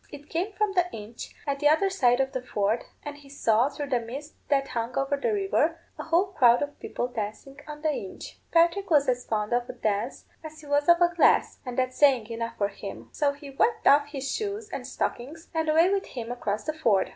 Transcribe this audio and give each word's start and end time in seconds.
It 0.11 0.31
came 0.31 0.51
from 0.53 0.73
the 0.73 0.91
inch 0.91 1.35
at 1.45 1.59
the 1.59 1.69
other 1.69 1.91
side 1.91 2.19
of 2.19 2.31
the 2.31 2.41
ford, 2.41 2.85
and 3.03 3.15
he 3.17 3.29
saw, 3.29 3.69
through 3.69 3.89
the 3.89 3.99
mist 3.99 4.33
that 4.49 4.69
hung 4.69 4.97
over 4.97 5.15
the 5.15 5.31
river, 5.31 5.79
a 5.99 6.01
whole 6.01 6.31
crowd 6.31 6.63
of 6.63 6.79
people 6.79 7.07
dancing 7.07 7.59
on 7.67 7.83
the 7.83 7.91
inch. 7.91 8.39
Patrick 8.51 8.89
was 8.89 9.07
as 9.07 9.27
fond 9.27 9.53
of 9.53 9.69
a 9.69 9.73
dance, 9.73 10.25
as 10.43 10.59
he 10.59 10.65
was 10.65 10.89
of 10.89 10.99
a 11.01 11.13
glass, 11.13 11.59
and 11.67 11.77
that's 11.77 11.97
saying 11.99 12.25
enough 12.31 12.57
for 12.57 12.69
him; 12.69 13.09
so 13.11 13.33
he 13.33 13.51
whipped 13.51 13.85
off 13.85 14.07
his 14.07 14.27
shoes 14.35 14.71
and 14.71 14.87
stockings, 14.87 15.49
and 15.53 15.69
away 15.69 15.91
with 15.93 16.07
him 16.07 16.31
across 16.31 16.63
the 16.63 16.73
ford. 16.73 17.09